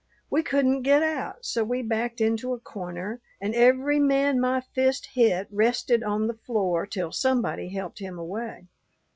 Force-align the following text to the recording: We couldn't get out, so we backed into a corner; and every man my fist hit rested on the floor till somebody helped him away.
We 0.31 0.41
couldn't 0.41 0.81
get 0.81 1.03
out, 1.03 1.45
so 1.45 1.63
we 1.63 1.83
backed 1.83 2.21
into 2.21 2.53
a 2.53 2.59
corner; 2.59 3.21
and 3.39 3.53
every 3.53 3.99
man 3.99 4.39
my 4.39 4.59
fist 4.61 5.05
hit 5.13 5.47
rested 5.51 6.01
on 6.03 6.25
the 6.25 6.33
floor 6.33 6.87
till 6.87 7.11
somebody 7.11 7.69
helped 7.69 7.99
him 7.99 8.17
away. 8.17 8.65